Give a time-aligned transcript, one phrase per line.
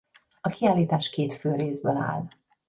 [0.41, 2.27] A kiállítás két fő részből áll.